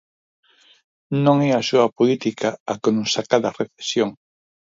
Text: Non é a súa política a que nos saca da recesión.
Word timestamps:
Non 1.25 1.37
é 1.49 1.51
a 1.55 1.65
súa 1.69 1.87
política 1.97 2.49
a 2.71 2.73
que 2.81 2.91
nos 2.97 3.09
saca 3.15 3.37
da 3.43 3.55
recesión. 3.59 4.09